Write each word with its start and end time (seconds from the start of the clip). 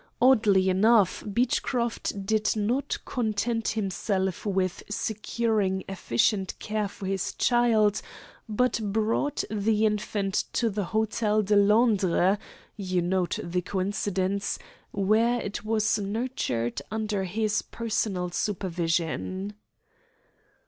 Oddly 0.19 0.67
enough, 0.67 1.23
Beechcroft 1.31 2.25
did 2.25 2.55
not 2.55 2.97
content 3.05 3.67
himself 3.67 4.47
with 4.47 4.81
securing 4.89 5.83
efficient 5.87 6.57
care 6.57 6.87
for 6.87 7.05
his 7.05 7.33
child, 7.35 8.01
but 8.49 8.79
brought 8.81 9.43
the 9.51 9.85
infant 9.85 10.45
to 10.53 10.71
the 10.71 10.85
Hotel 10.85 11.43
de 11.43 11.55
Londres 11.55 12.39
you 12.75 13.03
note 13.03 13.37
the 13.43 13.61
coincidence 13.61 14.57
where 14.91 15.39
it 15.39 15.63
was 15.63 15.99
nurtured 15.99 16.81
under 16.89 17.25
his 17.25 17.61
personal 17.61 18.31
supervision." 18.31 19.53